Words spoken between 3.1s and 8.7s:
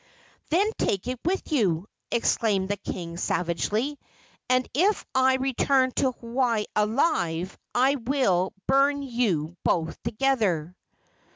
savagely, "and if I return to Hawaii alive I will